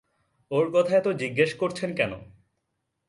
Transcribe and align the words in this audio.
ওঁর 0.51 0.65
কথা 0.73 0.93
এত 0.97 1.07
জিজ্ঞেস 1.13 1.51
করছেন 1.53 1.89
কেন? 1.95 2.13